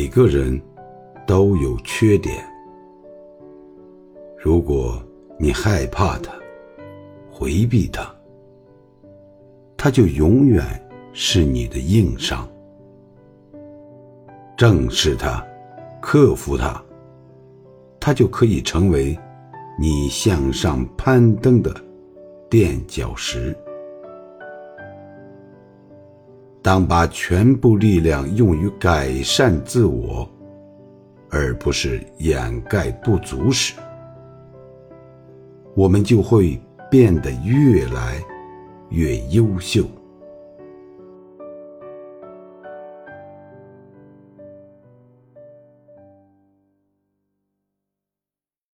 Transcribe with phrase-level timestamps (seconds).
[0.00, 0.62] 每个人
[1.26, 2.32] 都有缺点。
[4.36, 5.02] 如果
[5.36, 6.32] 你害怕他，
[7.28, 8.08] 回避他，
[9.76, 10.64] 他就永远
[11.12, 12.48] 是你的硬伤。
[14.56, 15.44] 正视他，
[16.00, 16.80] 克服他，
[17.98, 19.18] 他就可以成为
[19.80, 21.74] 你向上攀登的
[22.48, 23.52] 垫脚石。
[26.68, 30.28] 当把全部力量用于改善自我，
[31.30, 33.72] 而不是掩盖不足时，
[35.74, 36.60] 我们就会
[36.90, 38.22] 变得越来
[38.90, 39.82] 越优秀。